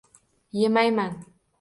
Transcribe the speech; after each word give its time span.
Yemayman! 0.59 1.13